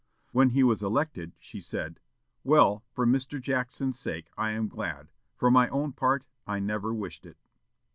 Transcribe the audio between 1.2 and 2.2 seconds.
she said,